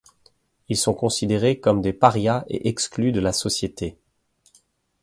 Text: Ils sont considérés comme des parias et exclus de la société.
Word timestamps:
Ils 0.67 0.77
sont 0.79 0.95
considérés 0.95 1.59
comme 1.59 1.79
des 1.83 1.93
parias 1.93 2.43
et 2.47 2.67
exclus 2.69 3.11
de 3.11 3.19
la 3.19 3.31
société. 3.33 3.99